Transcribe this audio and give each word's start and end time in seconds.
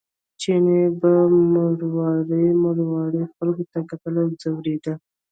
چیني 0.41 0.81
به 0.99 1.11
مړاوي 1.53 2.47
مړاوي 2.63 3.23
خلکو 3.35 3.63
ته 3.71 3.79
کتل 3.89 4.13
او 4.23 4.29
ځورېده. 4.41 4.93